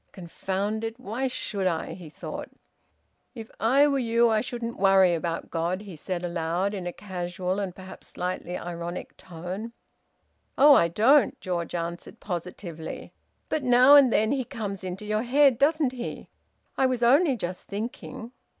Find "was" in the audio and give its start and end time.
16.87-17.03